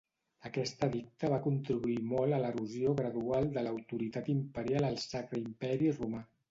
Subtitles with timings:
[0.47, 6.27] Aquest edicte va contribuir molt a l'erosió gradual de l'autoritat imperial al Sacre Imperi Romà.